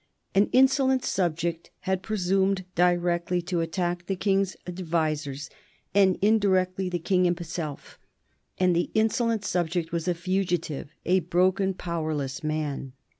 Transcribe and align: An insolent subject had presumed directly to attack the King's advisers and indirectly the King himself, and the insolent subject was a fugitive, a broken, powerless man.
An 0.33 0.49
insolent 0.51 1.05
subject 1.05 1.69
had 1.81 2.01
presumed 2.01 2.65
directly 2.73 3.39
to 3.43 3.59
attack 3.61 4.07
the 4.07 4.15
King's 4.15 4.57
advisers 4.65 5.47
and 5.93 6.17
indirectly 6.23 6.89
the 6.89 6.97
King 6.97 7.25
himself, 7.25 7.99
and 8.57 8.75
the 8.75 8.89
insolent 8.95 9.45
subject 9.45 9.91
was 9.91 10.07
a 10.07 10.15
fugitive, 10.15 10.89
a 11.05 11.19
broken, 11.19 11.75
powerless 11.75 12.43
man. 12.43 12.93